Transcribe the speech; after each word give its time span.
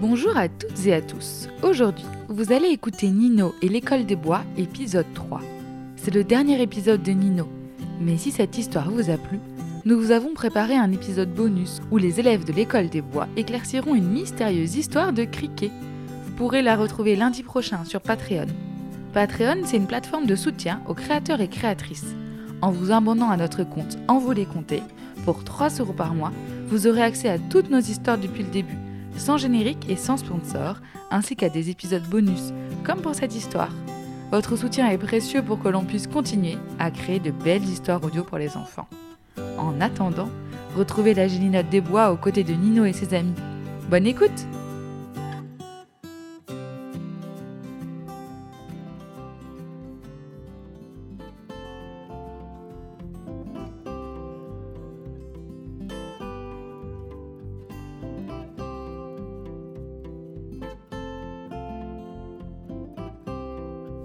Bonjour 0.00 0.34
à 0.34 0.48
toutes 0.48 0.86
et 0.86 0.94
à 0.94 1.02
tous. 1.02 1.46
Aujourd'hui, 1.62 2.06
vous 2.30 2.54
allez 2.54 2.68
écouter 2.68 3.10
Nino 3.10 3.54
et 3.60 3.68
l'école 3.68 4.06
des 4.06 4.16
bois, 4.16 4.44
épisode 4.56 5.04
3. 5.12 5.42
C'est 5.96 6.14
le 6.14 6.24
dernier 6.24 6.62
épisode 6.62 7.02
de 7.02 7.10
Nino. 7.10 7.46
Mais 8.00 8.16
si 8.16 8.30
cette 8.30 8.56
histoire 8.56 8.90
vous 8.90 9.10
a 9.10 9.18
plu, 9.18 9.38
nous 9.84 10.00
vous 10.00 10.10
avons 10.10 10.32
préparé 10.32 10.74
un 10.74 10.90
épisode 10.90 11.34
bonus 11.34 11.82
où 11.90 11.98
les 11.98 12.18
élèves 12.18 12.46
de 12.46 12.52
l'école 12.54 12.88
des 12.88 13.02
bois 13.02 13.28
éclairciront 13.36 13.94
une 13.94 14.08
mystérieuse 14.08 14.76
histoire 14.76 15.12
de 15.12 15.24
criquet. 15.24 15.70
Vous 16.24 16.32
pourrez 16.32 16.62
la 16.62 16.76
retrouver 16.76 17.14
lundi 17.14 17.42
prochain 17.42 17.84
sur 17.84 18.00
Patreon. 18.00 18.46
Patreon, 19.12 19.64
c'est 19.64 19.76
une 19.76 19.86
plateforme 19.86 20.24
de 20.24 20.34
soutien 20.34 20.80
aux 20.88 20.94
créateurs 20.94 21.42
et 21.42 21.48
créatrices. 21.48 22.14
En 22.62 22.70
vous 22.70 22.90
abonnant 22.90 23.28
à 23.28 23.36
notre 23.36 23.64
compte 23.64 23.98
En 24.08 24.18
vous 24.18 24.32
les 24.32 24.46
compter, 24.46 24.82
pour 25.26 25.44
3 25.44 25.68
euros 25.78 25.92
par 25.92 26.14
mois, 26.14 26.32
vous 26.68 26.86
aurez 26.86 27.02
accès 27.02 27.28
à 27.28 27.38
toutes 27.38 27.68
nos 27.68 27.80
histoires 27.80 28.16
depuis 28.16 28.44
le 28.44 28.50
début, 28.50 28.78
sans 29.16 29.36
générique 29.36 29.88
et 29.88 29.96
sans 29.96 30.16
sponsor, 30.16 30.76
ainsi 31.10 31.36
qu'à 31.36 31.48
des 31.48 31.70
épisodes 31.70 32.08
bonus, 32.08 32.52
comme 32.84 33.00
pour 33.00 33.14
cette 33.14 33.34
histoire. 33.34 33.72
Votre 34.30 34.56
soutien 34.56 34.88
est 34.88 34.98
précieux 34.98 35.42
pour 35.42 35.60
que 35.60 35.68
l'on 35.68 35.84
puisse 35.84 36.06
continuer 36.06 36.56
à 36.78 36.90
créer 36.90 37.18
de 37.18 37.30
belles 37.30 37.64
histoires 37.64 38.02
audio 38.04 38.22
pour 38.22 38.38
les 38.38 38.56
enfants. 38.56 38.88
En 39.58 39.80
attendant, 39.80 40.30
retrouvez 40.76 41.14
la 41.14 41.28
Gélinote 41.28 41.68
des 41.68 41.80
Bois 41.80 42.12
aux 42.12 42.16
côtés 42.16 42.44
de 42.44 42.52
Nino 42.52 42.84
et 42.84 42.92
ses 42.92 43.14
amis. 43.14 43.34
Bonne 43.90 44.06
écoute 44.06 44.46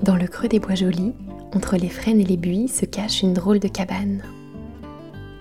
Dans 0.06 0.18
le 0.18 0.28
creux 0.28 0.48
des 0.48 0.60
bois 0.60 0.76
jolis, 0.76 1.16
entre 1.56 1.78
les 1.78 1.90
frênes 1.90 2.20
et 2.20 2.26
les 2.26 2.38
buis, 2.38 2.68
se 2.68 2.86
cache 2.86 3.24
une 3.24 3.34
drôle 3.34 3.58
de 3.58 3.68
cabane. 3.68 4.22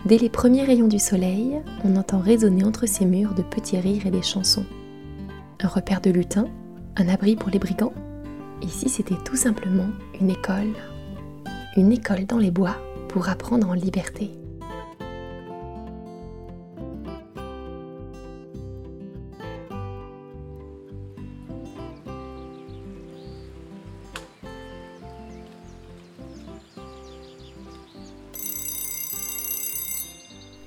Dès 0.07 0.17
les 0.17 0.31
premiers 0.31 0.65
rayons 0.65 0.89
du 0.89 0.99
soleil, 0.99 1.61
on 1.85 1.97
entend 1.97 2.19
résonner 2.19 2.65
entre 2.65 2.87
ces 2.87 3.05
murs 3.05 3.35
de 3.35 3.43
petits 3.43 3.79
rires 3.79 4.07
et 4.07 4.11
des 4.11 4.23
chansons. 4.23 4.65
Un 5.61 5.69
repère 5.69 6.01
de 6.01 6.11
lutins, 6.11 6.49
un 6.97 7.09
abri 7.09 7.37
pour 7.37 7.51
les 7.51 7.59
brigands. 7.59 7.93
Ici, 8.63 8.89
c'était 8.89 9.23
tout 9.23 9.37
simplement 9.37 9.89
une 10.19 10.31
école. 10.31 10.73
Une 11.77 11.93
école 11.93 12.25
dans 12.25 12.39
les 12.39 12.51
bois 12.51 12.79
pour 13.11 13.29
apprendre 13.29 13.69
en 13.69 13.75
liberté. 13.75 14.31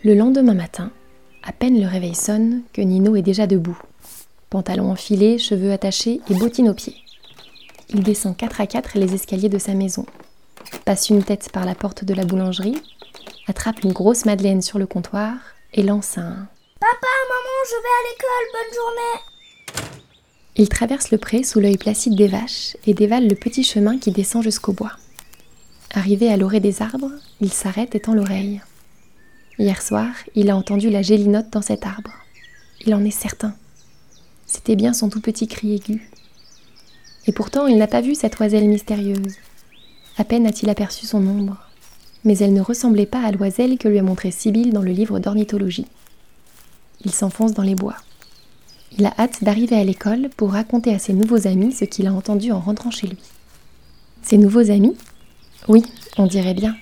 Le 0.07 0.15
lendemain 0.15 0.53
matin, 0.53 0.89
à 1.43 1.51
peine 1.51 1.81
le 1.81 1.85
réveil 1.85 2.15
sonne 2.15 2.61
que 2.71 2.79
Nino 2.79 3.17
est 3.17 3.21
déjà 3.21 3.45
debout. 3.45 3.77
Pantalon 4.49 4.89
enfilé, 4.89 5.37
cheveux 5.37 5.73
attachés 5.73 6.21
et 6.29 6.33
bottines 6.33 6.69
aux 6.69 6.73
pieds. 6.73 6.95
Il 7.89 8.03
descend 8.03 8.37
quatre 8.37 8.61
à 8.61 8.67
quatre 8.67 8.97
les 8.97 9.13
escaliers 9.13 9.49
de 9.49 9.57
sa 9.57 9.73
maison, 9.73 10.05
passe 10.85 11.09
une 11.09 11.23
tête 11.23 11.49
par 11.51 11.65
la 11.65 11.75
porte 11.75 12.05
de 12.05 12.13
la 12.13 12.23
boulangerie, 12.23 12.81
attrape 13.47 13.83
une 13.83 13.91
grosse 13.91 14.23
madeleine 14.23 14.61
sur 14.61 14.79
le 14.79 14.87
comptoir 14.87 15.33
et 15.73 15.83
lance 15.83 16.17
un 16.17 16.47
Papa, 16.79 17.13
maman, 17.27 17.57
je 17.65 17.75
vais 17.75 17.97
à 17.97 18.03
l'école, 18.07 18.47
bonne 18.53 18.75
journée 18.75 19.91
Il 20.55 20.69
traverse 20.69 21.11
le 21.11 21.17
pré 21.17 21.43
sous 21.43 21.59
l'œil 21.59 21.77
placide 21.77 22.15
des 22.15 22.29
vaches 22.29 22.77
et 22.85 22.93
dévale 22.93 23.27
le 23.27 23.35
petit 23.35 23.65
chemin 23.65 23.97
qui 23.97 24.11
descend 24.11 24.41
jusqu'au 24.41 24.71
bois. 24.71 24.93
Arrivé 25.93 26.31
à 26.31 26.37
l'orée 26.37 26.61
des 26.61 26.81
arbres, 26.81 27.11
il 27.41 27.51
s'arrête 27.51 27.93
et 27.93 27.99
tend 27.99 28.13
l'oreille. 28.13 28.61
Hier 29.59 29.81
soir, 29.81 30.11
il 30.35 30.51
a 30.51 30.55
entendu 30.55 30.91
la 30.91 31.01
gélinote 31.01 31.49
dans 31.51 31.63
cet 31.63 31.87
arbre. 31.87 32.11
Il 32.85 32.93
en 32.93 33.03
est 33.03 33.09
certain. 33.09 33.55
C'était 34.45 34.75
bien 34.75 34.93
son 34.93 35.09
tout 35.09 35.19
petit 35.19 35.47
cri 35.47 35.73
aigu. 35.73 36.11
Et 37.25 37.31
pourtant, 37.31 37.65
il 37.65 37.77
n'a 37.77 37.87
pas 37.87 38.01
vu 38.01 38.13
cette 38.13 38.39
oiselle 38.39 38.67
mystérieuse. 38.67 39.35
À 40.17 40.23
peine 40.23 40.45
a-t-il 40.45 40.69
aperçu 40.69 41.07
son 41.07 41.25
ombre. 41.25 41.57
Mais 42.23 42.37
elle 42.37 42.53
ne 42.53 42.61
ressemblait 42.61 43.07
pas 43.07 43.21
à 43.21 43.31
l'oiselle 43.31 43.79
que 43.79 43.87
lui 43.87 43.97
a 43.97 44.03
montrée 44.03 44.29
Sibylle 44.29 44.73
dans 44.73 44.83
le 44.83 44.91
livre 44.91 45.17
d'ornithologie. 45.17 45.87
Il 47.03 47.11
s'enfonce 47.11 47.53
dans 47.53 47.63
les 47.63 47.75
bois. 47.75 47.97
Il 48.99 49.07
a 49.07 49.13
hâte 49.17 49.43
d'arriver 49.43 49.75
à 49.75 49.83
l'école 49.83 50.29
pour 50.37 50.51
raconter 50.51 50.93
à 50.93 50.99
ses 50.99 51.13
nouveaux 51.13 51.47
amis 51.47 51.71
ce 51.71 51.85
qu'il 51.85 52.05
a 52.05 52.13
entendu 52.13 52.51
en 52.51 52.59
rentrant 52.59 52.91
chez 52.91 53.07
lui. 53.07 53.17
Ses 54.21 54.37
nouveaux 54.37 54.69
amis? 54.69 54.95
Oui, 55.67 55.83
on 56.17 56.27
dirait 56.27 56.53
bien. 56.53 56.75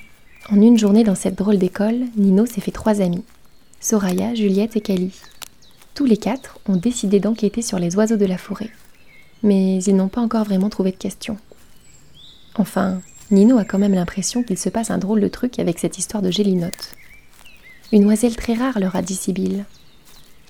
En 0.51 0.61
une 0.61 0.77
journée 0.77 1.03
dans 1.03 1.15
cette 1.15 1.35
drôle 1.35 1.57
d'école, 1.57 2.01
Nino 2.17 2.45
s'est 2.45 2.61
fait 2.61 2.71
trois 2.71 3.01
amis. 3.01 3.23
Soraya, 3.79 4.35
Juliette 4.35 4.75
et 4.75 4.81
Cali. 4.81 5.11
Tous 5.95 6.05
les 6.05 6.17
quatre 6.17 6.59
ont 6.67 6.75
décidé 6.75 7.19
d'enquêter 7.19 7.63
sur 7.63 7.79
les 7.79 7.95
oiseaux 7.95 8.17
de 8.17 8.27
la 8.27 8.37
forêt. 8.37 8.69
Mais 9.41 9.81
ils 9.83 9.95
n'ont 9.95 10.07
pas 10.07 10.21
encore 10.21 10.43
vraiment 10.43 10.69
trouvé 10.69 10.91
de 10.91 10.97
questions. 10.97 11.37
Enfin, 12.53 13.01
Nino 13.31 13.57
a 13.57 13.65
quand 13.65 13.79
même 13.79 13.95
l'impression 13.95 14.43
qu'il 14.43 14.59
se 14.59 14.69
passe 14.69 14.91
un 14.91 14.99
drôle 14.99 15.19
de 15.19 15.27
truc 15.27 15.57
avec 15.57 15.79
cette 15.79 15.97
histoire 15.97 16.21
de 16.21 16.29
gélinote. 16.29 16.95
Une 17.91 18.05
oiselle 18.05 18.35
très 18.35 18.53
rare, 18.53 18.79
leur 18.79 18.95
a 18.95 19.01
dit 19.01 19.15
Sibylle. 19.15 19.65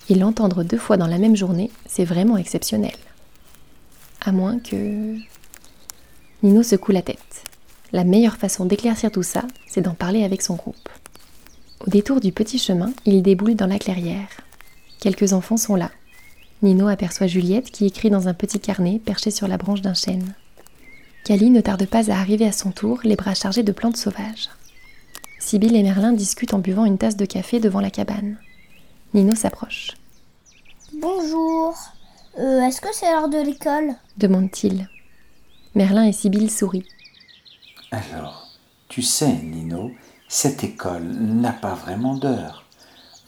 Et 0.09 0.15
l'entendre 0.15 0.63
deux 0.63 0.77
fois 0.77 0.97
dans 0.97 1.07
la 1.07 1.19
même 1.19 1.37
journée, 1.37 1.71
c'est 1.87 2.05
vraiment 2.05 2.37
exceptionnel. 2.37 2.97
À 4.19 4.33
moins 4.33 4.59
que... 4.59 5.15
Nino 6.43 6.63
secoue 6.63 6.91
la 6.91 7.01
tête. 7.01 7.43
La 7.95 8.03
meilleure 8.03 8.35
façon 8.35 8.65
d'éclaircir 8.65 9.09
tout 9.09 9.23
ça, 9.23 9.43
c'est 9.67 9.79
d'en 9.79 9.93
parler 9.93 10.25
avec 10.25 10.41
son 10.41 10.55
groupe. 10.55 10.89
Au 11.79 11.89
détour 11.89 12.19
du 12.19 12.33
petit 12.33 12.59
chemin, 12.59 12.91
il 13.05 13.23
déboule 13.23 13.55
dans 13.55 13.67
la 13.67 13.79
clairière. 13.79 14.27
Quelques 14.99 15.31
enfants 15.31 15.55
sont 15.55 15.75
là. 15.75 15.91
Nino 16.61 16.89
aperçoit 16.89 17.27
Juliette 17.27 17.71
qui 17.71 17.85
écrit 17.85 18.09
dans 18.09 18.27
un 18.27 18.33
petit 18.33 18.59
carnet 18.59 18.99
perché 18.99 19.31
sur 19.31 19.47
la 19.47 19.55
branche 19.55 19.79
d'un 19.79 19.93
chêne. 19.93 20.33
Cali 21.23 21.49
ne 21.49 21.61
tarde 21.61 21.85
pas 21.85 22.11
à 22.11 22.19
arriver 22.19 22.45
à 22.45 22.51
son 22.51 22.71
tour, 22.71 22.99
les 23.05 23.15
bras 23.15 23.33
chargés 23.33 23.63
de 23.63 23.71
plantes 23.71 23.95
sauvages. 23.95 24.49
Sibylle 25.39 25.77
et 25.77 25.83
Merlin 25.83 26.11
discutent 26.11 26.53
en 26.53 26.59
buvant 26.59 26.83
une 26.83 26.97
tasse 26.97 27.15
de 27.15 27.25
café 27.25 27.61
devant 27.61 27.79
la 27.79 27.91
cabane. 27.91 28.37
Nino 29.13 29.35
s'approche. 29.35 29.91
Bonjour. 30.99 31.73
Euh, 32.39 32.59
Est-ce 32.59 32.81
que 32.81 32.89
c'est 32.91 33.09
l'heure 33.09 33.29
de 33.29 33.41
l'école? 33.41 33.95
demande-t-il. 34.17 34.89
Merlin 35.75 36.03
et 36.03 36.11
Sibylle 36.11 36.51
sourient. 36.51 36.83
Alors, 37.95 38.49
tu 38.89 39.01
sais, 39.01 39.31
Nino, 39.31 39.91
cette 40.27 40.65
école 40.65 41.03
n'a 41.03 41.53
pas 41.53 41.75
vraiment 41.75 42.15
d'heure. 42.15 42.65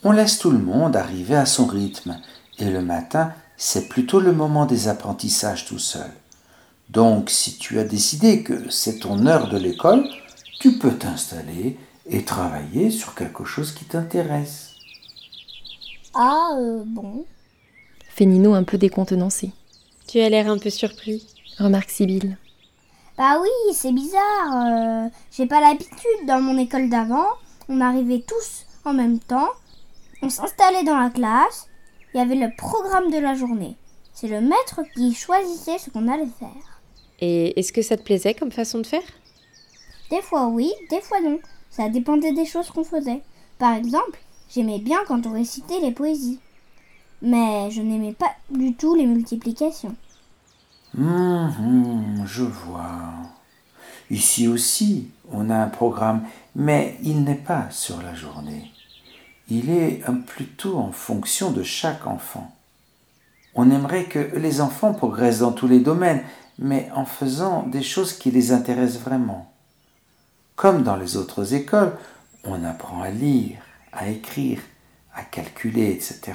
On 0.04 0.12
laisse 0.12 0.38
tout 0.38 0.50
le 0.50 0.58
monde 0.58 0.94
arriver 0.94 1.36
à 1.36 1.46
son 1.46 1.64
rythme, 1.64 2.20
et 2.58 2.66
le 2.66 2.82
matin, 2.82 3.32
c'est 3.56 3.88
plutôt 3.88 4.20
le 4.20 4.32
moment 4.32 4.66
des 4.66 4.88
apprentissages 4.88 5.64
tout 5.64 5.78
seul. 5.78 6.10
Donc, 6.90 7.30
si 7.30 7.56
tu 7.56 7.78
as 7.78 7.84
décidé 7.84 8.42
que 8.42 8.68
c'est 8.68 8.98
ton 8.98 9.26
heure 9.26 9.48
de 9.48 9.56
l'école, 9.56 10.06
tu 10.60 10.78
peux 10.78 10.92
t'installer 10.92 11.78
et 12.04 12.24
travailler 12.24 12.90
sur 12.90 13.14
quelque 13.14 13.44
chose 13.46 13.72
qui 13.72 13.86
t'intéresse. 13.86 14.74
Ah, 16.12 16.56
euh, 16.58 16.82
bon. 16.84 17.24
Fait 18.10 18.26
Nino 18.26 18.52
un 18.52 18.64
peu 18.64 18.76
décontenancé. 18.76 19.50
Tu 20.06 20.20
as 20.20 20.28
l'air 20.28 20.50
un 20.50 20.58
peu 20.58 20.70
surpris. 20.70 21.26
Remarque 21.58 21.90
Sibylle. 21.90 22.36
Bah 23.18 23.38
oui, 23.42 23.74
c'est 23.74 23.92
bizarre. 23.92 24.66
euh, 24.66 25.08
J'ai 25.32 25.46
pas 25.46 25.60
l'habitude. 25.60 26.26
Dans 26.26 26.40
mon 26.40 26.56
école 26.56 26.88
d'avant, 26.88 27.26
on 27.68 27.80
arrivait 27.80 28.24
tous 28.26 28.66
en 28.84 28.94
même 28.94 29.18
temps. 29.18 29.48
On 30.22 30.30
s'installait 30.30 30.84
dans 30.84 30.96
la 30.96 31.10
classe. 31.10 31.68
Il 32.14 32.18
y 32.18 32.20
avait 32.20 32.36
le 32.36 32.54
programme 32.56 33.10
de 33.10 33.18
la 33.18 33.34
journée. 33.34 33.76
C'est 34.14 34.28
le 34.28 34.40
maître 34.40 34.80
qui 34.94 35.14
choisissait 35.14 35.78
ce 35.78 35.90
qu'on 35.90 36.08
allait 36.08 36.26
faire. 36.38 36.80
Et 37.20 37.58
est-ce 37.58 37.72
que 37.72 37.82
ça 37.82 37.96
te 37.96 38.02
plaisait 38.02 38.34
comme 38.34 38.52
façon 38.52 38.78
de 38.78 38.86
faire? 38.86 39.02
Des 40.10 40.22
fois 40.22 40.46
oui, 40.46 40.72
des 40.90 41.00
fois 41.00 41.20
non. 41.20 41.38
Ça 41.70 41.88
dépendait 41.88 42.32
des 42.32 42.46
choses 42.46 42.70
qu'on 42.70 42.84
faisait. 42.84 43.22
Par 43.58 43.74
exemple, 43.74 44.18
j'aimais 44.48 44.78
bien 44.78 44.98
quand 45.06 45.26
on 45.26 45.32
récitait 45.32 45.80
les 45.80 45.92
poésies. 45.92 46.40
Mais 47.20 47.70
je 47.70 47.82
n'aimais 47.82 48.12
pas 48.12 48.30
du 48.50 48.74
tout 48.74 48.94
les 48.94 49.06
multiplications. 49.06 49.94
Hum, 50.98 51.54
hum, 51.60 52.24
je 52.26 52.42
vois. 52.42 53.12
Ici 54.10 54.48
aussi, 54.48 55.10
on 55.30 55.48
a 55.48 55.56
un 55.56 55.68
programme, 55.68 56.22
mais 56.56 56.98
il 57.02 57.22
n'est 57.22 57.36
pas 57.36 57.70
sur 57.70 58.02
la 58.02 58.14
journée. 58.14 58.72
Il 59.48 59.70
est 59.70 60.02
euh, 60.08 60.12
plutôt 60.26 60.76
en 60.76 60.90
fonction 60.90 61.52
de 61.52 61.62
chaque 61.62 62.06
enfant. 62.08 62.52
On 63.54 63.70
aimerait 63.70 64.06
que 64.06 64.18
les 64.36 64.60
enfants 64.60 64.92
progressent 64.92 65.40
dans 65.40 65.52
tous 65.52 65.68
les 65.68 65.78
domaines, 65.78 66.22
mais 66.58 66.90
en 66.94 67.04
faisant 67.04 67.62
des 67.62 67.82
choses 67.82 68.12
qui 68.12 68.32
les 68.32 68.50
intéressent 68.50 69.02
vraiment. 69.02 69.52
Comme 70.56 70.82
dans 70.82 70.96
les 70.96 71.16
autres 71.16 71.54
écoles, 71.54 71.92
on 72.42 72.64
apprend 72.64 73.02
à 73.02 73.10
lire, 73.10 73.58
à 73.92 74.08
écrire, 74.08 74.60
à 75.14 75.22
calculer, 75.22 75.92
etc. 75.92 76.32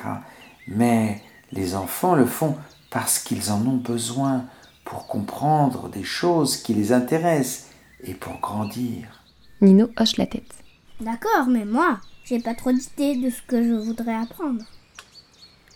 Mais 0.68 1.22
les 1.52 1.76
enfants 1.76 2.16
le 2.16 2.26
font 2.26 2.56
parce 2.94 3.18
qu'ils 3.18 3.52
en 3.52 3.66
ont 3.66 3.78
besoin 3.78 4.46
pour 4.86 5.08
comprendre 5.08 5.90
des 5.90 6.04
choses 6.04 6.58
qui 6.58 6.76
les 6.76 6.94
intéressent 6.94 7.70
et 8.04 8.14
pour 8.14 8.40
grandir. 8.40 9.24
Nino 9.62 9.90
hoche 10.00 10.18
la 10.18 10.28
tête. 10.28 10.54
D'accord, 11.02 11.48
mais 11.50 11.66
moi, 11.66 12.00
j'ai 12.24 12.40
pas 12.40 12.54
trop 12.54 12.72
d'idées 12.72 13.16
de 13.16 13.32
ce 13.32 13.42
que 13.48 13.64
je 13.64 13.74
voudrais 13.74 14.14
apprendre. 14.14 14.64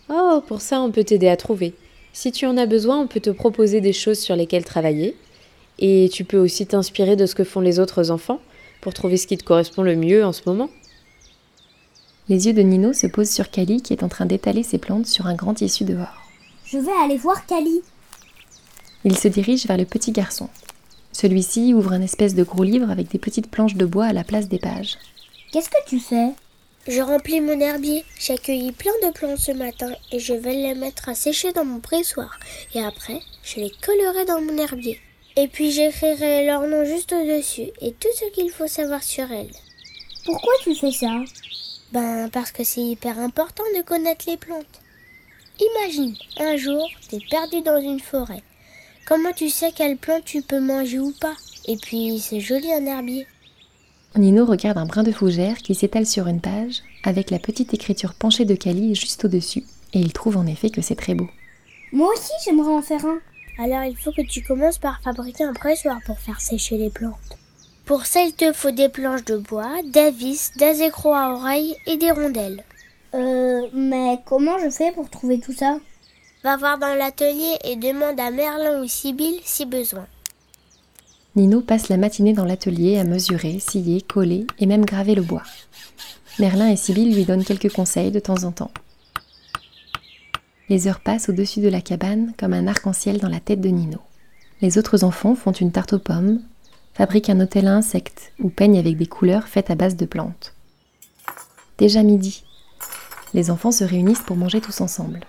Oh, 0.08 0.40
pour 0.46 0.60
ça, 0.60 0.80
on 0.80 0.92
peut 0.92 1.02
t'aider 1.02 1.28
à 1.28 1.36
trouver. 1.36 1.74
Si 2.12 2.30
tu 2.30 2.46
en 2.46 2.56
as 2.56 2.66
besoin, 2.66 3.00
on 3.00 3.08
peut 3.08 3.20
te 3.20 3.30
proposer 3.30 3.80
des 3.80 3.92
choses 3.92 4.20
sur 4.20 4.36
lesquelles 4.36 4.64
travailler. 4.64 5.16
Et 5.80 6.08
tu 6.12 6.24
peux 6.24 6.38
aussi 6.38 6.68
t'inspirer 6.68 7.16
de 7.16 7.26
ce 7.26 7.34
que 7.34 7.44
font 7.44 7.60
les 7.60 7.80
autres 7.80 8.12
enfants 8.12 8.40
pour 8.80 8.94
trouver 8.94 9.16
ce 9.16 9.26
qui 9.26 9.36
te 9.36 9.44
correspond 9.44 9.82
le 9.82 9.96
mieux 9.96 10.24
en 10.24 10.32
ce 10.32 10.42
moment. 10.46 10.70
Les 12.28 12.46
yeux 12.46 12.52
de 12.52 12.62
Nino 12.62 12.92
se 12.92 13.08
posent 13.08 13.30
sur 13.30 13.50
Kali 13.50 13.82
qui 13.82 13.92
est 13.92 14.04
en 14.04 14.08
train 14.08 14.26
d'étaler 14.26 14.62
ses 14.62 14.78
plantes 14.78 15.06
sur 15.06 15.26
un 15.26 15.34
grand 15.34 15.54
tissu 15.54 15.84
dehors. 15.84 16.27
Je 16.70 16.76
vais 16.76 16.92
aller 17.02 17.16
voir 17.16 17.46
Kali. 17.46 17.80
Il 19.02 19.16
se 19.16 19.28
dirige 19.28 19.66
vers 19.66 19.78
le 19.78 19.86
petit 19.86 20.12
garçon. 20.12 20.50
Celui-ci 21.12 21.72
ouvre 21.72 21.94
un 21.94 22.02
espèce 22.02 22.34
de 22.34 22.42
gros 22.42 22.62
livre 22.62 22.90
avec 22.90 23.08
des 23.08 23.18
petites 23.18 23.50
planches 23.50 23.76
de 23.76 23.86
bois 23.86 24.04
à 24.04 24.12
la 24.12 24.22
place 24.22 24.48
des 24.48 24.58
pages. 24.58 24.98
Qu'est-ce 25.50 25.70
que 25.70 25.82
tu 25.86 25.98
fais? 25.98 26.34
Je 26.86 27.00
remplis 27.00 27.40
mon 27.40 27.58
herbier. 27.58 28.04
J'ai 28.18 28.34
accueilli 28.34 28.72
plein 28.72 28.92
de 29.02 29.12
plantes 29.12 29.38
ce 29.38 29.52
matin 29.52 29.90
et 30.12 30.18
je 30.18 30.34
vais 30.34 30.52
les 30.52 30.74
mettre 30.74 31.08
à 31.08 31.14
sécher 31.14 31.52
dans 31.52 31.64
mon 31.64 31.80
pressoir. 31.80 32.38
Et 32.74 32.84
après, 32.84 33.20
je 33.42 33.60
les 33.60 33.72
collerai 33.82 34.26
dans 34.26 34.42
mon 34.42 34.58
herbier. 34.58 35.00
Et 35.36 35.48
puis 35.48 35.70
j'écrirai 35.70 36.44
leur 36.44 36.66
nom 36.66 36.84
juste 36.84 37.14
au-dessus 37.14 37.70
et 37.80 37.92
tout 37.94 38.08
ce 38.14 38.30
qu'il 38.34 38.50
faut 38.50 38.68
savoir 38.68 39.02
sur 39.02 39.32
elles. 39.32 39.54
Pourquoi 40.26 40.52
tu 40.62 40.74
fais 40.74 40.92
ça? 40.92 41.22
Ben 41.92 42.28
parce 42.28 42.52
que 42.52 42.62
c'est 42.62 42.82
hyper 42.82 43.18
important 43.18 43.64
de 43.74 43.82
connaître 43.82 44.26
les 44.28 44.36
plantes. 44.36 44.82
Imagine, 45.60 46.14
un 46.38 46.56
jour, 46.56 46.88
t'es 47.08 47.18
perdu 47.30 47.62
dans 47.62 47.80
une 47.80 47.98
forêt. 47.98 48.42
Comment 49.06 49.32
tu 49.32 49.48
sais 49.48 49.72
quelle 49.72 49.96
plante 49.96 50.24
tu 50.24 50.42
peux 50.42 50.60
manger 50.60 51.00
ou 51.00 51.12
pas? 51.20 51.34
Et 51.66 51.76
puis, 51.76 52.20
c'est 52.20 52.40
joli 52.40 52.72
un 52.72 52.86
herbier. 52.86 53.26
Nino 54.16 54.46
regarde 54.46 54.78
un 54.78 54.86
brin 54.86 55.02
de 55.02 55.12
fougère 55.12 55.58
qui 55.58 55.74
s'étale 55.74 56.06
sur 56.06 56.28
une 56.28 56.40
page, 56.40 56.82
avec 57.04 57.30
la 57.30 57.38
petite 57.38 57.74
écriture 57.74 58.14
penchée 58.14 58.44
de 58.44 58.54
Kali 58.54 58.94
juste 58.94 59.24
au-dessus, 59.24 59.64
et 59.92 59.98
il 59.98 60.12
trouve 60.12 60.36
en 60.36 60.46
effet 60.46 60.70
que 60.70 60.80
c'est 60.80 60.94
très 60.94 61.14
beau. 61.14 61.28
Moi 61.92 62.08
aussi, 62.12 62.32
j'aimerais 62.44 62.72
en 62.72 62.82
faire 62.82 63.04
un. 63.04 63.18
Alors 63.58 63.84
il 63.84 63.96
faut 63.96 64.12
que 64.12 64.22
tu 64.22 64.42
commences 64.42 64.78
par 64.78 65.00
fabriquer 65.02 65.44
un 65.44 65.52
pressoir 65.52 65.98
pour 66.06 66.18
faire 66.20 66.40
sécher 66.40 66.78
les 66.78 66.90
plantes. 66.90 67.36
Pour 67.84 68.06
ça, 68.06 68.20
il 68.22 68.32
te 68.32 68.52
faut 68.52 68.70
des 68.70 68.88
planches 68.88 69.24
de 69.24 69.36
bois, 69.36 69.82
des 69.84 70.10
vis, 70.10 70.52
des 70.56 70.82
écrous 70.82 71.14
à 71.14 71.32
oreilles 71.34 71.74
et 71.86 71.96
des 71.96 72.10
rondelles. 72.10 72.62
Euh, 73.14 73.68
mais 73.72 74.20
comment 74.26 74.58
je 74.58 74.70
fais 74.70 74.92
pour 74.92 75.08
trouver 75.08 75.40
tout 75.40 75.52
ça? 75.52 75.78
Va 76.44 76.56
voir 76.56 76.78
dans 76.78 76.94
l'atelier 76.94 77.56
et 77.64 77.76
demande 77.76 78.20
à 78.20 78.30
Merlin 78.30 78.82
ou 78.82 78.86
Sibylle 78.86 79.40
si 79.44 79.66
besoin. 79.66 80.06
Nino 81.36 81.60
passe 81.60 81.88
la 81.88 81.96
matinée 81.96 82.32
dans 82.32 82.44
l'atelier 82.44 82.98
à 82.98 83.04
mesurer, 83.04 83.58
scier, 83.60 84.02
coller 84.02 84.46
et 84.58 84.66
même 84.66 84.84
graver 84.84 85.14
le 85.14 85.22
bois. 85.22 85.42
Merlin 86.38 86.68
et 86.68 86.76
Sibylle 86.76 87.14
lui 87.14 87.24
donnent 87.24 87.44
quelques 87.44 87.72
conseils 87.72 88.10
de 88.10 88.20
temps 88.20 88.44
en 88.44 88.52
temps. 88.52 88.70
Les 90.68 90.86
heures 90.86 91.00
passent 91.00 91.28
au-dessus 91.28 91.60
de 91.60 91.68
la 91.68 91.80
cabane 91.80 92.32
comme 92.38 92.52
un 92.52 92.66
arc-en-ciel 92.66 93.18
dans 93.18 93.28
la 93.28 93.40
tête 93.40 93.60
de 93.60 93.68
Nino. 93.68 93.98
Les 94.60 94.76
autres 94.76 95.04
enfants 95.04 95.34
font 95.34 95.52
une 95.52 95.72
tarte 95.72 95.94
aux 95.94 95.98
pommes, 95.98 96.40
fabriquent 96.94 97.30
un 97.30 97.40
hôtel 97.40 97.68
à 97.68 97.74
insectes 97.74 98.32
ou 98.40 98.50
peignent 98.50 98.78
avec 98.78 98.96
des 98.96 99.06
couleurs 99.06 99.48
faites 99.48 99.70
à 99.70 99.76
base 99.76 99.96
de 99.96 100.04
plantes. 100.04 100.54
Déjà 101.78 102.02
midi. 102.02 102.42
Les 103.34 103.50
enfants 103.50 103.72
se 103.72 103.84
réunissent 103.84 104.22
pour 104.22 104.36
manger 104.36 104.60
tous 104.60 104.80
ensemble. 104.80 105.20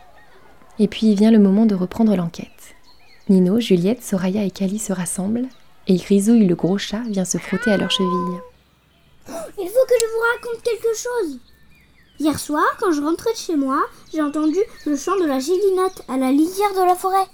Et 0.79 0.87
puis 0.87 1.15
vient 1.15 1.31
le 1.31 1.39
moment 1.39 1.65
de 1.65 1.75
reprendre 1.75 2.15
l'enquête. 2.15 2.75
Nino, 3.27 3.59
Juliette, 3.59 4.03
Soraya 4.03 4.43
et 4.43 4.51
Kali 4.51 4.79
se 4.79 4.93
rassemblent 4.93 5.47
et 5.89 5.95
Grisouille, 5.95 6.45
le 6.45 6.55
gros 6.55 6.77
chat, 6.77 7.01
vient 7.07 7.25
se 7.25 7.39
frotter 7.39 7.71
à 7.71 7.77
leur 7.77 7.89
cheville. 7.89 8.39
Il 9.27 9.67
faut 9.67 9.85
que 9.87 9.95
je 9.99 10.05
vous 10.05 10.23
raconte 10.33 10.63
quelque 10.63 10.95
chose. 10.95 11.39
Hier 12.19 12.39
soir, 12.39 12.65
quand 12.79 12.91
je 12.91 13.01
rentrais 13.01 13.33
de 13.33 13.37
chez 13.37 13.55
moi, 13.55 13.81
j'ai 14.13 14.21
entendu 14.21 14.59
le 14.85 14.95
chant 14.95 15.17
de 15.19 15.25
la 15.25 15.39
gélinotte 15.39 16.03
à 16.07 16.17
la 16.17 16.31
lisière 16.31 16.73
de 16.75 16.85
la 16.85 16.95
forêt. 16.95 17.25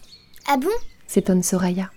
Ah 0.48 0.56
bon? 0.56 0.70
S'étonne 1.06 1.44
Soraya. 1.44 1.92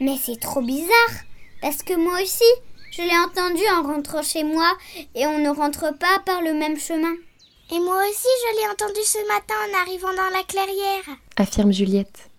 Mais 0.00 0.16
c'est 0.16 0.38
trop 0.40 0.62
bizarre, 0.62 1.14
parce 1.60 1.82
que 1.82 1.96
moi 1.96 2.22
aussi, 2.22 2.44
je 2.92 3.02
l'ai 3.02 3.18
entendu 3.26 3.62
en 3.76 3.82
rentrant 3.82 4.22
chez 4.22 4.44
moi, 4.44 4.70
et 5.16 5.26
on 5.26 5.38
ne 5.38 5.50
rentre 5.50 5.96
pas 5.98 6.20
par 6.24 6.42
le 6.42 6.54
même 6.54 6.78
chemin. 6.78 7.14
Et 7.70 7.78
moi 7.80 7.96
aussi, 8.08 8.28
je 8.42 8.56
l'ai 8.56 8.70
entendu 8.70 9.00
ce 9.04 9.26
matin 9.28 9.54
en 9.68 9.78
arrivant 9.80 10.14
dans 10.14 10.36
la 10.36 10.42
clairière. 10.44 11.16
affirme 11.36 11.72
Juliette. 11.72 12.30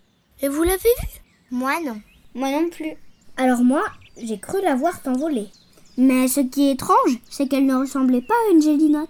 Et 0.42 0.48
vous 0.48 0.64
l'avez 0.64 0.78
vu? 0.78 1.20
Moi 1.52 1.80
non. 1.82 2.00
Moi 2.34 2.52
non 2.52 2.70
plus. 2.70 2.94
Alors 3.38 3.60
moi, 3.60 3.84
j'ai 4.18 4.40
cru 4.40 4.62
la 4.62 4.76
voir 4.76 4.94
s'envoler. 5.04 5.48
Mais 5.98 6.28
ce 6.28 6.42
qui 6.42 6.68
est 6.68 6.74
étrange, 6.74 7.20
c'est 7.30 7.48
qu'elle 7.48 7.66
ne 7.66 7.76
ressemblait 7.76 8.22
pas 8.22 8.34
à 8.34 8.52
une 8.52 8.62
gélinotte. 8.62 9.10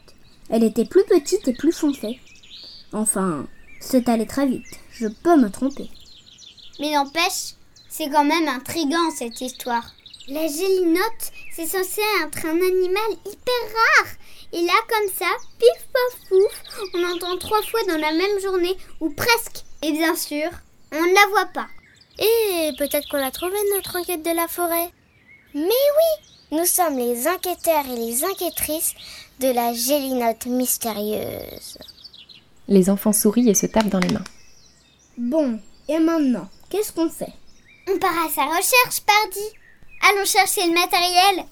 Elle 0.49 0.63
était 0.63 0.85
plus 0.85 1.03
petite 1.03 1.47
et 1.47 1.53
plus 1.53 1.71
foncée. 1.71 2.19
Enfin, 2.93 3.47
c'est 3.81 4.07
allé 4.07 4.25
très 4.25 4.45
vite. 4.45 4.79
Je 4.91 5.07
peux 5.07 5.35
me 5.35 5.49
tromper. 5.49 5.89
Mais 6.79 6.93
n'empêche, 6.93 7.55
c'est 7.89 8.09
quand 8.09 8.25
même 8.25 8.47
intriguant 8.47 9.11
cette 9.15 9.41
histoire. 9.41 9.93
La 10.27 10.47
gélinotte, 10.47 11.31
c'est 11.55 11.65
censé 11.65 12.01
être 12.23 12.45
un 12.45 12.55
animal 12.55 13.11
hyper 13.25 13.63
rare. 13.73 14.13
Et 14.55 14.61
là, 14.61 14.73
comme 14.87 15.13
ça, 15.13 15.25
pif 15.59 15.87
paf 15.91 16.29
pouf, 16.29 16.89
on 16.93 16.97
l'entend 16.99 17.37
trois 17.37 17.61
fois 17.63 17.81
dans 17.89 17.97
la 17.97 18.13
même 18.13 18.39
journée, 18.41 18.77
ou 19.01 19.09
presque. 19.09 19.65
Et 19.81 19.91
bien 19.91 20.15
sûr, 20.15 20.49
on 20.93 21.01
ne 21.01 21.13
la 21.13 21.27
voit 21.27 21.51
pas. 21.53 21.67
Et 22.17 22.71
peut-être 22.77 23.09
qu'on 23.09 23.21
a 23.21 23.31
trouvé 23.31 23.57
notre 23.75 23.97
enquête 23.97 24.23
de 24.23 24.33
la 24.33 24.47
forêt. 24.47 24.89
Mais 25.53 25.61
oui, 25.61 26.57
nous 26.57 26.65
sommes 26.65 26.97
les 26.97 27.27
enquêteurs 27.27 27.85
et 27.85 27.97
les 27.97 28.23
enquêtrices 28.23 28.93
de 29.41 29.51
la 29.51 29.73
gélinotte 29.73 30.45
mystérieuse. 30.45 31.77
Les 32.69 32.89
enfants 32.89 33.11
sourient 33.11 33.49
et 33.49 33.55
se 33.55 33.65
tapent 33.65 33.89
dans 33.89 33.99
les 33.99 34.13
mains. 34.13 34.23
Bon, 35.17 35.59
et 35.89 35.99
maintenant, 35.99 36.47
qu'est-ce 36.69 36.93
qu'on 36.93 37.09
fait? 37.09 37.33
On 37.89 37.99
part 37.99 38.25
à 38.25 38.29
sa 38.29 38.45
recherche, 38.45 39.01
pardi. 39.05 39.45
Allons 40.09 40.25
chercher 40.25 40.65
le 40.65 40.73
matériel. 40.73 41.45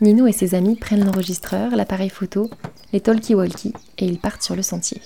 Nino 0.00 0.26
et 0.26 0.32
ses 0.32 0.54
amis 0.54 0.76
prennent 0.76 1.04
l'enregistreur, 1.04 1.76
l'appareil 1.76 2.08
photo, 2.08 2.48
les 2.92 3.00
talkie-walkie 3.00 3.74
et 3.98 4.06
ils 4.06 4.18
partent 4.18 4.42
sur 4.42 4.56
le 4.56 4.62
sentier. 4.62 5.02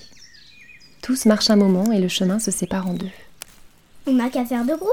Tous 1.01 1.25
marchent 1.25 1.49
un 1.49 1.57
moment 1.57 1.91
et 1.91 1.99
le 1.99 2.07
chemin 2.07 2.39
se 2.39 2.49
sépare 2.49 2.87
en 2.87 2.93
deux. 2.93 3.11
On 4.07 4.13
n'a 4.13 4.29
qu'à 4.29 4.45
faire 4.45 4.65
deux 4.65 4.77
groupes. 4.77 4.89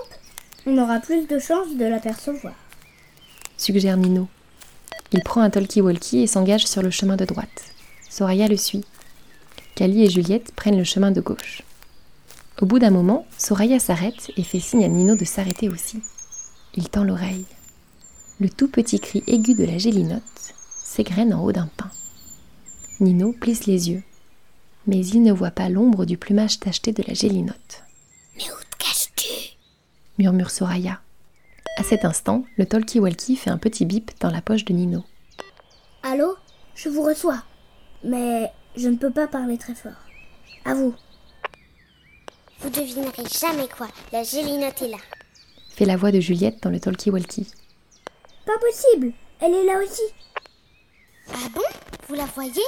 On 0.66 0.76
aura 0.78 0.98
plus 0.98 1.26
de 1.28 1.38
chances 1.38 1.76
de 1.76 1.84
l'apercevoir. 1.84 2.54
Suggère 3.56 3.96
Nino. 3.96 4.28
Il 5.12 5.22
prend 5.22 5.40
un 5.40 5.50
talkie-walkie 5.50 6.22
et 6.22 6.26
s'engage 6.26 6.66
sur 6.66 6.82
le 6.82 6.90
chemin 6.90 7.16
de 7.16 7.24
droite. 7.24 7.72
Soraya 8.10 8.48
le 8.48 8.56
suit. 8.56 8.84
Kali 9.76 10.04
et 10.04 10.10
Juliette 10.10 10.52
prennent 10.56 10.78
le 10.78 10.84
chemin 10.84 11.12
de 11.12 11.20
gauche. 11.20 11.62
Au 12.60 12.66
bout 12.66 12.80
d'un 12.80 12.90
moment, 12.90 13.26
Soraya 13.38 13.78
s'arrête 13.78 14.32
et 14.36 14.42
fait 14.42 14.60
signe 14.60 14.84
à 14.84 14.88
Nino 14.88 15.14
de 15.14 15.24
s'arrêter 15.24 15.68
aussi. 15.68 16.02
Il 16.74 16.88
tend 16.88 17.04
l'oreille. 17.04 17.46
Le 18.42 18.50
tout 18.50 18.66
petit 18.66 18.98
cri 18.98 19.22
aigu 19.28 19.54
de 19.54 19.64
la 19.64 19.78
gélinotte 19.78 20.52
s'égrène 20.82 21.32
en 21.32 21.44
haut 21.44 21.52
d'un 21.52 21.68
pin. 21.76 21.88
Nino 22.98 23.32
plisse 23.32 23.66
les 23.66 23.88
yeux, 23.88 24.02
mais 24.88 24.98
il 24.98 25.22
ne 25.22 25.32
voit 25.32 25.52
pas 25.52 25.68
l'ombre 25.68 26.04
du 26.06 26.18
plumage 26.18 26.58
tacheté 26.58 26.90
de 26.90 27.04
la 27.06 27.14
gélinotte. 27.14 27.84
Mais 28.36 28.50
où 28.50 28.56
te 28.68 28.84
caches-tu 28.84 29.28
murmure 30.18 30.50
Soraya. 30.50 31.00
À 31.78 31.84
cet 31.84 32.04
instant, 32.04 32.44
le 32.56 32.66
talkie-walkie 32.66 33.36
fait 33.36 33.50
un 33.50 33.58
petit 33.58 33.84
bip 33.84 34.10
dans 34.18 34.30
la 34.32 34.42
poche 34.42 34.64
de 34.64 34.72
Nino. 34.72 35.04
Allô? 36.02 36.34
Je 36.74 36.88
vous 36.88 37.02
reçois. 37.02 37.44
Mais 38.02 38.50
je 38.74 38.88
ne 38.88 38.96
peux 38.96 39.12
pas 39.12 39.28
parler 39.28 39.56
très 39.56 39.76
fort. 39.76 39.92
À 40.64 40.74
vous. 40.74 40.96
Vous 42.58 42.70
devinerez 42.70 43.22
jamais 43.40 43.68
quoi. 43.68 43.86
La 44.12 44.24
gélinotte 44.24 44.82
est 44.82 44.88
là. 44.88 44.98
Fait 45.76 45.84
la 45.84 45.96
voix 45.96 46.10
de 46.10 46.18
Juliette 46.18 46.60
dans 46.60 46.70
le 46.70 46.80
talkie-walkie. 46.80 47.46
Pas 48.46 48.58
possible. 48.58 49.12
Elle 49.40 49.54
est 49.54 49.64
là 49.64 49.78
aussi. 49.82 50.02
Ah 51.32 51.48
bon? 51.54 51.62
Vous 52.08 52.14
la 52.14 52.26
voyez? 52.26 52.62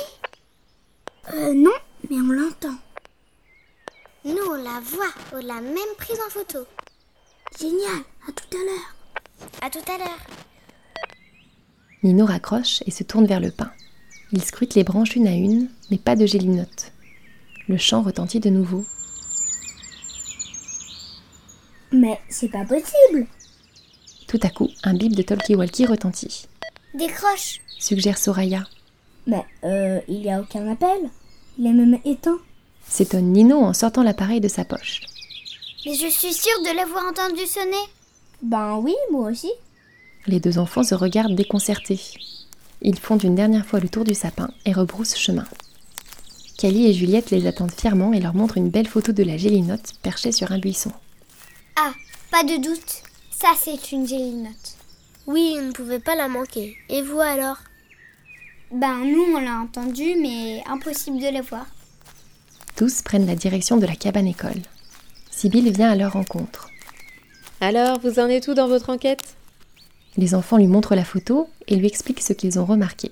Euh, 1.33 1.53
non, 1.55 1.73
mais 2.09 2.17
on 2.17 2.31
l'entend. 2.31 2.77
Nous, 4.25 4.45
on 4.51 4.63
la 4.63 4.81
voit. 4.81 5.13
On 5.33 5.45
l'a 5.45 5.61
même 5.61 5.95
prise 5.99 6.19
en 6.27 6.31
photo. 6.31 6.67
Génial. 7.59 8.03
À 8.29 8.33
tout 8.33 8.57
à 8.57 8.65
l'heure. 8.65 8.95
À 9.61 9.71
tout 9.71 9.93
à 9.93 9.99
l'heure. 9.99 10.27
Nino 12.03 12.27
raccroche 12.27 12.83
et 12.87 12.91
se 12.91 13.03
tourne 13.03 13.27
vers 13.27 13.41
le 13.41 13.51
pin. 13.51 13.71
Il 14.33 14.43
scrute 14.43 14.75
les 14.75 14.85
branches 14.85 15.17
une 15.17 15.29
à 15.29 15.33
une, 15.33 15.71
mais 15.91 15.99
pas 15.99 16.17
de 16.17 16.27
gélinotte. 16.27 16.93
Le 17.69 17.79
chant 17.79 18.03
retentit 18.03 18.41
de 18.41 18.51
nouveau. 18.51 18.85
Mais 21.93 22.21
c'est 22.29 22.49
pas 22.49 22.65
possible. 22.65 23.27
Tout 24.35 24.45
à 24.45 24.51
coup, 24.51 24.69
un 24.83 24.95
bip 24.95 25.15
de 25.15 25.23
talkie-walkie 25.23 25.87
retentit. 25.87 26.49
Décroche. 26.93 27.61
Suggère 27.79 28.19
Soraya. 28.19 28.65
Mais 29.29 29.45
euh, 29.63 30.01
il 30.09 30.23
n'y 30.23 30.33
a 30.33 30.41
aucun 30.41 30.67
appel. 30.67 31.09
Il 31.57 31.69
est 31.69 31.73
même 31.73 32.01
éteint. 32.05 32.39
S'étonne 32.89 33.31
Nino 33.31 33.59
en 33.59 33.73
sortant 33.73 34.03
l'appareil 34.03 34.41
de 34.41 34.49
sa 34.49 34.65
poche. 34.65 35.03
Mais 35.87 35.95
je 35.95 36.09
suis 36.09 36.33
sûre 36.33 36.63
de 36.65 36.77
l'avoir 36.77 37.05
entendu 37.05 37.47
sonner. 37.47 37.77
Ben 38.43 38.77
oui, 38.79 38.97
moi 39.13 39.31
aussi. 39.31 39.53
Les 40.27 40.41
deux 40.41 40.59
enfants 40.59 40.83
se 40.83 40.97
regardent 40.97 41.37
déconcertés. 41.37 42.01
Ils 42.83 42.99
font 42.99 43.19
une 43.19 43.37
dernière 43.37 43.65
fois 43.65 43.79
le 43.79 43.89
tour 43.89 44.03
du 44.03 44.15
sapin 44.15 44.51
et 44.65 44.73
rebroussent 44.73 45.17
chemin. 45.17 45.47
Cali 46.59 46.87
et 46.87 46.93
Juliette 46.93 47.31
les 47.31 47.47
attendent 47.47 47.71
fièrement 47.71 48.13
et 48.13 48.19
leur 48.19 48.35
montrent 48.35 48.59
une 48.59 48.71
belle 48.71 48.89
photo 48.89 49.13
de 49.13 49.23
la 49.23 49.37
gélinote 49.37 49.93
perchée 50.03 50.33
sur 50.33 50.51
un 50.51 50.59
buisson. 50.59 50.91
Ah, 51.77 51.93
pas 52.33 52.43
de 52.43 52.61
doute. 52.61 53.05
Ça, 53.41 53.49
c'est 53.59 53.93
une 53.93 54.07
gélinote. 54.07 54.77
Oui, 55.27 55.57
on 55.59 55.63
ne 55.63 55.73
pouvait 55.73 56.01
pas 56.01 56.15
la 56.15 56.29
manquer. 56.29 56.77
Et 56.89 57.03
vous 57.03 57.21
alors? 57.21 57.59
Ben, 58.71 59.05
nous, 59.05 59.37
on 59.37 59.41
l'a 59.41 59.61
entendu, 59.61 60.17
mais 60.21 60.63
impossible 60.67 61.19
de 61.19 61.33
la 61.33 61.43
voir. 61.43 61.67
Tous 62.77 63.03
prennent 63.03 63.27
la 63.27 63.37
direction 63.37 63.77
de 63.77 63.87
la 63.87 63.97
cabane 63.97 64.27
école. 64.27 64.63
Sibylle 65.31 65.73
vient 65.73 65.91
à 65.91 65.97
leur 65.97 66.13
rencontre. 66.13 66.69
Alors, 67.61 68.01
vous 68.01 68.19
en 68.19 68.29
êtes 68.29 68.49
où 68.49 68.55
dans 68.55 68.69
votre 68.69 68.91
enquête? 68.91 69.37
Les 70.17 70.35
enfants 70.35 70.57
lui 70.57 70.67
montrent 70.67 70.95
la 70.95 71.05
photo 71.05 71.49
et 71.67 71.77
lui 71.77 71.87
expliquent 71.87 72.23
ce 72.23 72.33
qu'ils 72.33 72.59
ont 72.59 72.65
remarqué. 72.65 73.11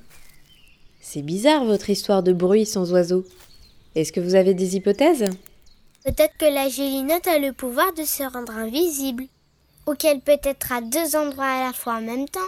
C'est 1.01 1.23
bizarre 1.23 1.65
votre 1.65 1.91
histoire 1.91 2.23
de 2.23 2.33
bruit 2.33 2.65
sans 2.65 2.93
oiseaux. 2.93 3.25
Est-ce 3.95 4.13
que 4.13 4.21
vous 4.21 4.35
avez 4.35 4.55
des 4.55 4.77
hypothèses? 4.77 5.25
Peut-être 6.05 6.37
que 6.39 6.53
la 6.53 6.69
gélinote 6.69 7.27
a 7.27 7.39
le 7.39 7.53
pouvoir 7.53 7.93
de 7.93 8.05
se 8.05 8.23
rendre 8.23 8.53
invisible. 8.53 9.25
Ou 9.87 9.95
qu'elle 9.95 10.21
peut 10.21 10.39
être 10.43 10.73
à 10.73 10.81
deux 10.81 11.17
endroits 11.17 11.45
à 11.45 11.67
la 11.67 11.73
fois 11.73 11.95
en 11.95 12.03
même 12.03 12.29
temps. 12.29 12.41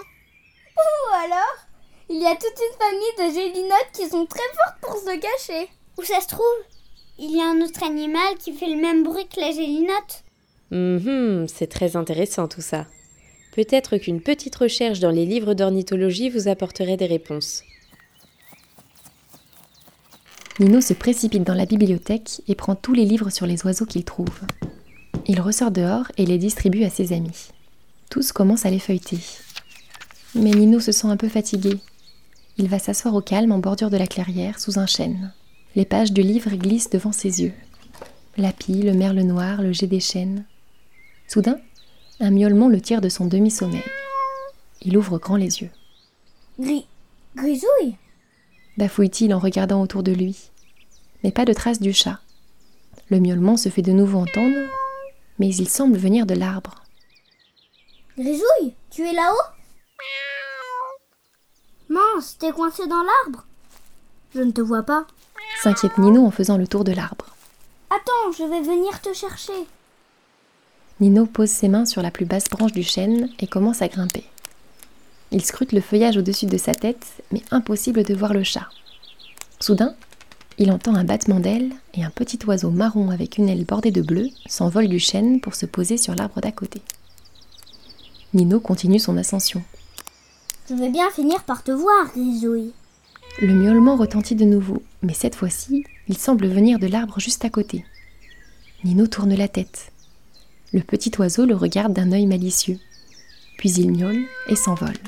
Ou 0.77 1.15
alors, 1.15 1.57
il 2.09 2.21
y 2.21 2.27
a 2.27 2.35
toute 2.35 2.45
une 2.45 2.79
famille 2.79 3.17
de 3.19 3.35
gélinotes 3.35 3.93
qui 3.93 4.09
sont 4.09 4.27
très 4.27 4.41
fortes 4.55 4.81
pour 4.81 4.97
se 4.97 5.17
cacher. 5.19 5.69
Où 5.99 6.03
ça 6.03 6.21
se 6.21 6.29
trouve? 6.29 6.45
Il 7.19 7.37
y 7.37 7.41
a 7.41 7.47
un 7.47 7.61
autre 7.61 7.83
animal 7.85 8.37
qui 8.39 8.53
fait 8.53 8.69
le 8.69 8.81
même 8.81 9.05
bruit 9.05 9.29
que 9.29 9.41
la 9.41 9.53
gélinote. 9.53 10.25
Mhm, 10.71 11.47
c'est 11.49 11.69
très 11.69 11.97
intéressant 11.97 12.49
tout 12.49 12.61
ça. 12.61 12.87
Peut-être 13.53 13.99
qu'une 13.99 14.21
petite 14.21 14.57
recherche 14.57 14.99
dans 14.99 15.13
les 15.13 15.25
livres 15.25 15.55
d'ornithologie 15.55 16.29
vous 16.29 16.49
apporterait 16.49 16.97
des 16.97 17.07
réponses. 17.07 17.63
Nino 20.59 20.81
se 20.81 20.93
précipite 20.93 21.45
dans 21.45 21.55
la 21.55 21.67
bibliothèque 21.67 22.43
et 22.49 22.55
prend 22.55 22.75
tous 22.75 22.95
les 22.95 23.05
livres 23.05 23.31
sur 23.31 23.47
les 23.47 23.65
oiseaux 23.65 23.87
qu'il 23.87 24.05
trouve. 24.05 24.41
Il 25.27 25.41
ressort 25.41 25.71
dehors 25.71 26.07
et 26.19 26.27
les 26.27 26.39
distribue 26.39 26.85
à 26.85 26.91
ses 26.91 27.13
amis. 27.13 27.49
Tous 28.11 28.33
commencent 28.33 28.67
à 28.67 28.71
les 28.71 28.79
feuilleter. 28.79 29.19
Mais 30.35 30.51
Nino 30.51 30.81
se 30.81 30.93
sent 30.93 31.07
un 31.07 31.17
peu 31.17 31.29
fatigué. 31.29 31.79
Il 32.59 32.69
va 32.69 32.79
s'asseoir 32.79 33.15
au 33.15 33.21
calme 33.21 33.53
en 33.53 33.59
bordure 33.59 33.91
de 33.91 33.97
la 33.97 34.07
clairière 34.07 34.61
sous 34.61 34.79
un 34.79 34.87
chêne. 34.87 35.33
Les 35.77 35.85
pages 35.85 36.13
du 36.13 36.23
livre 36.23 36.51
glissent 36.51 36.91
devant 36.91 37.13
ses 37.13 37.43
yeux. 37.43 37.55
La 38.37 38.53
pie, 38.53 38.83
le 38.83 38.93
merle 38.93 39.21
noir, 39.21 39.63
le 39.63 39.73
jet 39.73 39.87
des 39.87 40.01
chênes. 40.01 40.45
Soudain, 41.27 41.59
un 42.21 42.31
miaulement 42.31 42.69
le 42.69 42.81
tire 42.81 43.01
de 43.01 43.09
son 43.09 43.27
demi-sommeil. 43.27 43.83
Il 44.83 44.97
ouvre 44.97 45.19
grand 45.19 45.37
les 45.37 45.63
yeux. 45.63 45.71
Gris... 46.59 46.87
Grisouille 47.35 47.97
bafouille-t-il 48.77 49.35
en 49.35 49.39
regardant 49.39 49.81
autour 49.83 50.03
de 50.03 50.13
lui. 50.13 50.51
Mais 51.23 51.33
pas 51.33 51.45
de 51.45 51.53
trace 51.53 51.81
du 51.81 51.93
chat. 51.93 52.21
Le 53.09 53.21
miaulement 53.21 53.57
se 53.57 53.69
fait 53.69 53.83
de 53.83 53.93
nouveau 53.93 54.19
entendre, 54.19 54.57
mais 55.39 55.55
il 55.55 55.69
semble 55.69 55.97
venir 55.97 56.27
de 56.27 56.35
l'arbre. 56.35 56.83
Grisouille, 58.17 58.75
tu 58.91 59.03
es 59.03 59.13
là-haut? 59.13 59.55
Mince, 61.89 62.37
t'es 62.39 62.53
coincé 62.53 62.87
dans 62.87 63.03
l'arbre 63.03 63.45
Je 64.35 64.41
ne 64.41 64.53
te 64.53 64.61
vois 64.61 64.83
pas. 64.83 65.07
S'inquiète 65.63 65.99
Nino 65.99 66.25
en 66.25 66.31
faisant 66.31 66.57
le 66.57 66.67
tour 66.67 66.85
de 66.85 66.93
l'arbre. 66.93 67.27
Attends, 67.91 68.33
je 68.37 68.45
vais 68.45 68.63
venir 68.63 69.01
te 69.01 69.13
chercher. 69.13 69.53
Nino 71.01 71.27
pose 71.27 71.51
ses 71.51 71.69
mains 71.69 71.87
sur 71.87 72.03
la 72.03 72.11
plus 72.11 72.25
basse 72.25 72.49
branche 72.49 72.73
du 72.73 72.83
chêne 72.83 73.29
et 73.41 73.47
commence 73.47 73.83
à 73.83 73.89
grimper. 73.89 74.25
Il 75.31 75.45
scrute 75.45 75.73
le 75.73 75.81
feuillage 75.81 76.17
au-dessus 76.17 76.47
de 76.47 76.57
sa 76.57 76.75
tête, 76.75 77.07
mais 77.33 77.43
impossible 77.51 78.05
de 78.05 78.15
voir 78.15 78.33
le 78.33 78.45
chat. 78.45 78.69
Soudain, 79.59 79.95
il 80.59 80.71
entend 80.71 80.95
un 80.95 81.05
battement 81.05 81.41
d'ailes 81.41 81.73
et 81.95 82.05
un 82.05 82.11
petit 82.11 82.39
oiseau 82.47 82.71
marron 82.71 83.11
avec 83.11 83.39
une 83.39 83.49
aile 83.49 83.65
bordée 83.65 83.91
de 83.91 84.03
bleu 84.03 84.29
s'envole 84.47 84.89
du 84.89 84.99
chêne 84.99 85.41
pour 85.41 85.55
se 85.55 85.67
poser 85.67 85.97
sur 85.97 86.15
l'arbre 86.15 86.41
d'à 86.41 86.53
côté. 86.53 86.81
Nino 88.33 88.61
continue 88.61 88.99
son 88.99 89.17
ascension. 89.17 89.63
Je 90.69 90.75
vais 90.75 90.91
bien 90.91 91.11
finir 91.11 91.43
par 91.45 91.63
te 91.63 91.73
voir, 91.73 92.13
Grisouille. 92.15 92.73
Le 93.41 93.55
miaulement 93.55 93.97
retentit 93.97 94.35
de 94.35 94.45
nouveau, 94.45 94.83
mais 95.03 95.15
cette 95.15 95.35
fois-ci, 95.35 95.85
il 96.09 96.17
semble 96.17 96.47
venir 96.47 96.79
de 96.79 96.87
l'arbre 96.87 97.21
juste 97.21 97.45
à 97.45 97.51
côté. 97.51 97.85
Nino 98.85 99.07
tourne 99.07 99.35
la 99.35 99.49
tête. 99.49 99.93
Le 100.73 100.81
petit 100.81 101.13
oiseau 101.19 101.47
le 101.47 101.55
regarde 101.55 101.93
d'un 101.93 102.13
œil 102.13 102.27
malicieux. 102.27 102.79
Puis 103.59 103.73
il 103.73 103.93
miaule 103.93 104.25
et 104.49 104.57
s'envole. 104.57 104.99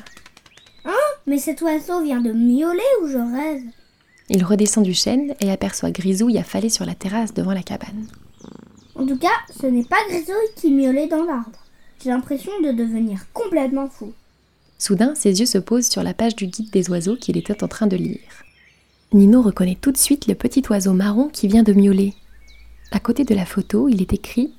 Mais 1.27 1.39
cet 1.39 1.61
oiseau 1.61 2.03
vient 2.03 2.21
de 2.21 2.31
miauler 2.31 2.83
ou 3.03 3.09
je 3.09 3.19
rêve? 3.19 3.65
Il 4.29 4.45
redescend 4.45 4.85
du 4.85 4.95
chêne 4.95 5.35
et 5.41 5.51
aperçoit 5.51 5.91
Grisouille 5.91 6.39
affalée 6.39 6.69
sur 6.69 6.85
la 6.85 6.95
terrasse 6.95 7.35
devant 7.35 7.53
la 7.53 7.63
cabane. 7.63 8.07
En 8.95 9.07
tout 9.07 9.19
cas, 9.19 9.29
ce 9.61 9.67
n'est 9.67 9.85
pas 9.85 9.97
Grisouille 10.09 10.55
qui 10.57 10.71
miaulait 10.71 11.07
dans 11.07 11.25
l'arbre. 11.25 11.59
J'ai 12.03 12.11
l'impression 12.11 12.53
de 12.63 12.73
devenir 12.73 13.21
complètement 13.33 13.89
fou. 13.89 14.13
Soudain, 14.79 15.15
ses 15.15 15.41
yeux 15.41 15.47
se 15.47 15.59
posent 15.59 15.89
sur 15.89 16.03
la 16.03 16.15
page 16.15 16.37
du 16.37 16.47
guide 16.47 16.71
des 16.71 16.91
oiseaux 16.91 17.17
qu'il 17.17 17.37
était 17.37 17.63
en 17.63 17.69
train 17.69 17.87
de 17.87 17.97
lire. 17.97 18.21
Nino 19.13 19.41
reconnaît 19.41 19.79
tout 19.81 19.93
de 19.93 19.97
suite 19.97 20.27
le 20.27 20.35
petit 20.35 20.63
oiseau 20.69 20.93
marron 20.93 21.29
qui 21.29 21.49
vient 21.49 21.63
de 21.63 21.73
miauler. 21.73 22.15
À 22.91 22.99
côté 23.01 23.25
de 23.25 23.35
la 23.35 23.47
photo, 23.47 23.89
il 23.89 24.03
est 24.03 24.13
écrit 24.13 24.53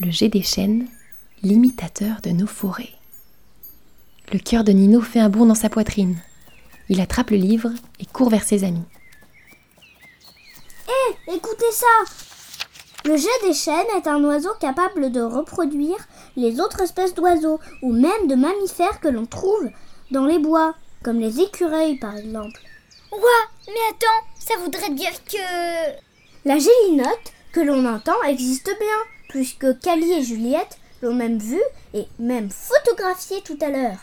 Le 0.00 0.10
jet 0.10 0.28
des 0.28 0.42
chênes, 0.42 0.86
l'imitateur 1.42 2.20
de 2.22 2.30
nos 2.30 2.46
forêts. 2.46 2.94
Le 4.32 4.38
cœur 4.38 4.64
de 4.64 4.72
Nino 4.72 5.00
fait 5.00 5.20
un 5.20 5.28
bond 5.28 5.46
dans 5.46 5.54
sa 5.54 5.68
poitrine. 5.68 6.16
Il 6.92 7.00
attrape 7.00 7.30
le 7.30 7.38
livre 7.38 7.70
et 8.00 8.04
court 8.04 8.28
vers 8.28 8.44
ses 8.44 8.64
amis. 8.64 8.84
Hé, 10.86 11.32
écoutez 11.34 11.72
ça 11.72 11.86
Le 13.06 13.16
jet 13.16 13.46
des 13.46 13.54
chênes 13.54 13.86
est 13.96 14.06
un 14.06 14.22
oiseau 14.22 14.50
capable 14.60 15.10
de 15.10 15.22
reproduire 15.22 15.96
les 16.36 16.60
autres 16.60 16.82
espèces 16.82 17.14
d'oiseaux 17.14 17.60
ou 17.80 17.94
même 17.94 18.26
de 18.26 18.34
mammifères 18.34 19.00
que 19.00 19.08
l'on 19.08 19.24
trouve 19.24 19.70
dans 20.10 20.26
les 20.26 20.38
bois, 20.38 20.74
comme 21.02 21.18
les 21.18 21.40
écureuils 21.40 21.98
par 21.98 22.14
exemple. 22.14 22.60
Ouah, 23.10 23.48
mais 23.68 23.88
attends, 23.88 24.26
ça 24.38 24.58
voudrait 24.62 24.90
dire 24.90 25.24
que... 25.24 25.38
La 26.44 26.58
gélinote 26.58 27.32
que 27.52 27.60
l'on 27.60 27.86
entend 27.86 28.22
existe 28.28 28.70
bien, 28.78 28.98
puisque 29.30 29.80
Cali 29.80 30.12
et 30.12 30.22
Juliette 30.22 30.76
l'ont 31.00 31.14
même 31.14 31.38
vu 31.38 31.62
et 31.94 32.06
même 32.18 32.50
photographié 32.50 33.40
tout 33.40 33.58
à 33.62 33.70
l'heure. 33.70 33.98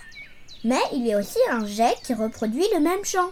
Mais 0.64 0.82
il 0.94 1.06
y 1.06 1.14
a 1.14 1.20
aussi 1.20 1.38
un 1.50 1.66
jet 1.66 1.96
qui 2.04 2.14
reproduit 2.14 2.66
le 2.74 2.80
même 2.80 3.04
chant. 3.06 3.30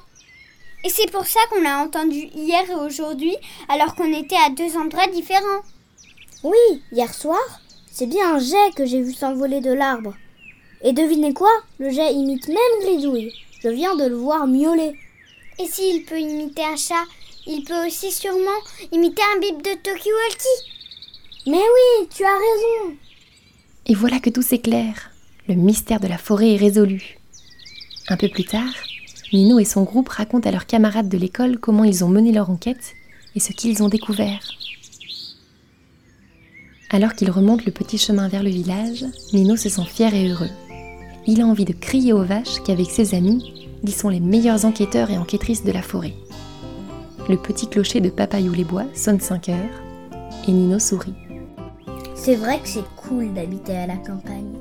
Et 0.84 0.90
c'est 0.90 1.12
pour 1.12 1.26
ça 1.26 1.40
qu'on 1.50 1.62
l'a 1.62 1.80
entendu 1.80 2.30
hier 2.34 2.70
et 2.70 2.76
aujourd'hui, 2.76 3.36
alors 3.68 3.96
qu'on 3.96 4.14
était 4.14 4.36
à 4.36 4.50
deux 4.50 4.78
endroits 4.78 5.08
différents. 5.08 5.62
Oui, 6.44 6.82
hier 6.92 7.14
soir, 7.14 7.40
c'est 7.92 8.06
bien 8.06 8.36
un 8.36 8.40
jet 8.40 8.74
que 8.76 8.86
j'ai 8.86 9.02
vu 9.02 9.14
s'envoler 9.14 9.60
de 9.60 9.74
l'arbre. 9.74 10.16
Et 10.84 10.94
devinez 10.94 11.34
quoi? 11.34 11.52
Le 11.80 11.90
jet 11.90 12.14
imite 12.14 12.48
même 12.48 12.82
Grisouille. 12.82 13.34
Je 13.62 13.70
viens 13.70 13.96
de 13.96 14.06
le 14.06 14.16
voir 14.16 14.46
miauler. 14.48 14.96
Et 15.60 15.66
s'il 15.66 16.06
peut 16.06 16.20
imiter 16.20 16.64
un 16.64 16.76
chat, 16.76 17.04
il 17.48 17.64
peut 17.64 17.88
aussi 17.88 18.12
sûrement 18.12 18.62
imiter 18.92 19.24
un 19.36 19.40
bip 19.40 19.58
de 19.64 19.74
Tokyo 19.82 20.12
Mais 21.48 21.58
oui, 21.58 22.08
tu 22.16 22.24
as 22.24 22.38
raison. 22.38 22.96
Et 23.88 23.96
voilà 23.96 24.20
que 24.20 24.30
tout 24.30 24.44
s'éclaire. 24.44 25.12
Le 25.48 25.56
mystère 25.56 26.00
de 26.00 26.08
la 26.08 26.18
forêt 26.18 26.54
est 26.54 26.58
résolu. 26.58 27.17
Un 28.10 28.16
peu 28.16 28.30
plus 28.30 28.46
tard, 28.46 28.74
Nino 29.34 29.60
et 29.60 29.66
son 29.66 29.84
groupe 29.84 30.08
racontent 30.08 30.48
à 30.48 30.52
leurs 30.52 30.66
camarades 30.66 31.10
de 31.10 31.18
l'école 31.18 31.60
comment 31.60 31.84
ils 31.84 32.06
ont 32.06 32.10
mené 32.10 32.32
leur 32.32 32.50
enquête 32.50 32.94
et 33.36 33.42
ce 33.42 33.52
qu'ils 33.52 33.84
ont 33.84 33.90
découvert. 33.90 34.40
Alors 36.90 37.14
qu'il 37.14 37.30
remonte 37.30 37.66
le 37.66 37.74
petit 37.74 37.98
chemin 37.98 38.30
vers 38.30 38.44
le 38.44 38.50
village, 38.50 39.06
Nino 39.34 39.58
se 39.58 39.68
sent 39.68 39.86
fier 39.86 40.14
et 40.14 40.30
heureux. 40.30 40.50
Il 41.26 41.42
a 41.42 41.46
envie 41.46 41.66
de 41.66 41.74
crier 41.74 42.14
aux 42.14 42.24
vaches 42.24 42.62
qu'avec 42.66 42.90
ses 42.90 43.14
amis, 43.14 43.68
ils 43.84 43.94
sont 43.94 44.08
les 44.08 44.22
meilleurs 44.22 44.64
enquêteurs 44.64 45.12
et 45.12 45.18
enquêtrices 45.18 45.66
de 45.66 45.74
la 45.74 45.82
forêt. 45.82 46.14
Le 47.28 47.36
petit 47.36 47.68
clocher 47.68 48.00
de 48.00 48.10
Papayou 48.10 48.54
les 48.54 48.64
Bois 48.64 48.86
sonne 48.96 49.20
5 49.20 49.50
heures 49.50 49.82
et 50.48 50.52
Nino 50.54 50.80
sourit. 50.80 51.14
C'est 52.16 52.36
vrai 52.36 52.62
que 52.62 52.70
c'est 52.70 52.88
cool 52.96 53.34
d'habiter 53.34 53.76
à 53.76 53.88
la 53.88 53.98
campagne. 53.98 54.57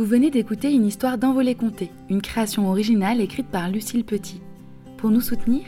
Vous 0.00 0.06
venez 0.06 0.30
d'écouter 0.30 0.72
une 0.72 0.86
histoire 0.86 1.18
d'envolée 1.18 1.54
comptée, 1.54 1.90
une 2.08 2.22
création 2.22 2.70
originale 2.70 3.20
écrite 3.20 3.48
par 3.48 3.68
Lucille 3.68 4.02
Petit. 4.02 4.40
Pour 4.96 5.10
nous 5.10 5.20
soutenir, 5.20 5.60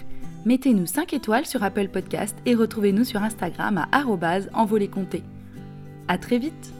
mettez-nous 0.46 0.86
5 0.86 1.12
étoiles 1.12 1.44
sur 1.44 1.62
Apple 1.62 1.88
Podcast 1.88 2.34
et 2.46 2.54
retrouvez-nous 2.54 3.04
sur 3.04 3.22
Instagram 3.22 3.76
à 3.76 3.88
arrobase 3.92 4.48
envolée 4.54 4.88
comptée. 4.88 5.22
À 6.08 6.16
très 6.16 6.38
vite 6.38 6.72